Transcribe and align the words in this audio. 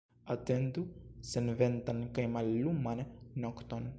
Atendu 0.35 0.81
senventan 1.33 2.01
kaj 2.17 2.27
malluman 2.37 3.07
nokton. 3.47 3.89